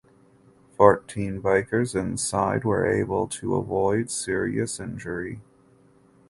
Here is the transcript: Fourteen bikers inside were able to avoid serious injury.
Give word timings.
Fourteen 0.75 1.39
bikers 1.43 1.93
inside 1.93 2.63
were 2.65 2.87
able 2.87 3.27
to 3.27 3.53
avoid 3.53 4.09
serious 4.09 4.79
injury. 4.79 5.41